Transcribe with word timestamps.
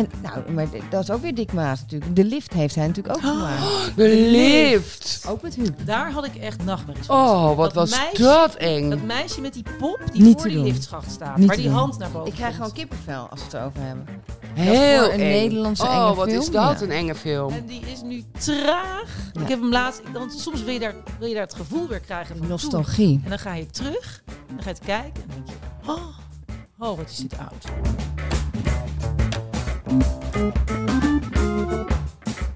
En 0.00 0.08
nou, 0.22 0.52
maar 0.52 0.66
dat 0.90 1.02
is 1.02 1.10
ook 1.10 1.22
weer 1.22 1.34
Dick 1.34 1.52
Maas 1.52 1.80
natuurlijk. 1.80 2.16
De 2.16 2.24
lift 2.24 2.52
heeft 2.52 2.74
hij 2.74 2.86
natuurlijk 2.86 3.16
ook 3.16 3.22
gemaakt. 3.22 3.96
De 3.96 4.08
lift. 4.08 5.24
Ook 5.28 5.42
met 5.42 5.54
Huub. 5.54 5.86
Daar 5.86 6.12
had 6.12 6.24
ik 6.24 6.36
echt 6.36 6.64
nachtmerries 6.64 7.06
van. 7.06 7.16
Oh, 7.16 7.56
wat 7.56 7.56
Dat 7.56 7.74
was 7.74 7.98
meisje- 7.98 8.22
dat 8.22 8.54
eng. 8.54 8.90
Dat 8.90 9.02
meisje 9.02 9.40
met 9.40 9.52
die 9.52 9.64
pop 9.78 10.00
die 10.12 10.22
Niet 10.22 10.40
voor 10.40 10.50
die 10.50 10.58
liftschacht 10.58 11.10
staat. 11.10 11.36
Niet 11.36 11.46
waar 11.46 11.56
die 11.56 11.64
doen. 11.64 11.74
hand 11.74 11.98
naar 11.98 12.10
boven 12.10 12.28
Ik 12.28 12.34
krijg 12.34 12.54
gewoon 12.56 12.72
kippenvel 12.72 13.28
als 13.28 13.40
we 13.40 13.44
het 13.44 13.54
erover 13.54 13.80
hebben. 13.82 14.06
Heel 14.54 15.04
een 15.04 15.10
eng. 15.10 15.18
Nederlandse 15.18 15.82
oh, 15.82 15.94
enge 15.94 16.14
wat 16.14 16.28
film, 16.28 16.40
is 16.40 16.50
dat, 16.50 16.78
ja. 16.78 16.84
een 16.84 16.90
enge 16.90 17.14
film. 17.14 17.52
En 17.52 17.66
die 17.66 17.80
is 17.92 18.02
nu 18.02 18.24
traag. 18.38 19.30
Ja. 19.32 19.40
Ik 19.40 19.48
heb 19.48 19.60
hem 19.60 19.70
laatst... 19.70 20.02
Want 20.12 20.32
soms 20.32 20.62
wil 20.62 20.72
je, 20.72 20.78
daar, 20.78 20.94
wil 21.18 21.28
je 21.28 21.34
daar 21.34 21.42
het 21.42 21.54
gevoel 21.54 21.88
weer 21.88 22.00
krijgen 22.00 22.26
van 22.26 22.38
toen. 22.38 22.48
Nostalgie. 22.48 23.20
En 23.24 23.30
dan 23.30 23.38
ga 23.38 23.54
je 23.54 23.66
terug. 23.66 24.22
Dan 24.26 24.62
ga 24.62 24.68
je 24.68 24.74
het 24.74 24.84
kijken. 24.84 25.22
En 25.22 25.28
dan 25.28 25.44
denk 25.44 25.48
je... 25.48 25.90
Oh, 25.90 26.88
oh 26.90 26.96
wat 26.96 27.10
is 27.10 27.16
dit 27.16 27.38
oud. 27.38 27.64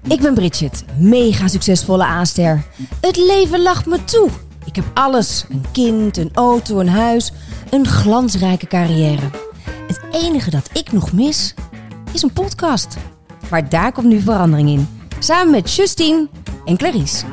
Ik 0.07 0.21
ben 0.21 0.33
Bridget, 0.33 0.85
mega 0.97 1.47
succesvolle 1.47 2.05
aanster. 2.05 2.63
Het 3.01 3.17
leven 3.17 3.61
lacht 3.61 3.85
me 3.85 4.03
toe. 4.03 4.29
Ik 4.65 4.75
heb 4.75 4.85
alles: 4.93 5.45
een 5.49 5.65
kind, 5.71 6.17
een 6.17 6.29
auto, 6.33 6.79
een 6.79 6.89
huis, 6.89 7.31
een 7.69 7.87
glansrijke 7.87 8.67
carrière. 8.67 9.29
Het 9.87 9.99
enige 10.11 10.49
dat 10.49 10.69
ik 10.73 10.91
nog 10.91 11.13
mis 11.13 11.53
is 12.11 12.21
een 12.21 12.33
podcast. 12.33 12.97
Maar 13.49 13.69
daar 13.69 13.91
komt 13.91 14.07
nu 14.07 14.19
verandering 14.19 14.69
in. 14.69 14.87
Samen 15.19 15.51
met 15.51 15.73
Justine 15.73 16.27
en 16.65 16.77
Clarice. 16.77 17.25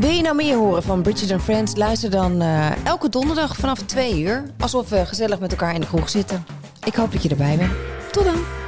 Wil 0.00 0.10
je 0.10 0.22
nou 0.22 0.36
meer 0.36 0.56
horen 0.56 0.82
van 0.82 1.02
Bridget 1.02 1.30
and 1.30 1.42
Friends? 1.42 1.76
Luister 1.76 2.10
dan 2.10 2.40
eh, 2.40 2.84
elke 2.84 3.08
donderdag 3.08 3.56
vanaf 3.56 3.78
2 3.82 4.20
uur. 4.20 4.44
Alsof 4.58 4.88
we 4.88 5.06
gezellig 5.06 5.40
met 5.40 5.50
elkaar 5.50 5.74
in 5.74 5.80
de 5.80 5.86
kroeg 5.86 6.10
zitten. 6.10 6.44
Ik 6.84 6.94
hoop 6.94 7.12
dat 7.12 7.22
je 7.22 7.28
erbij 7.28 7.56
bent. 7.56 7.72
Tot 8.10 8.24
dan. 8.24 8.59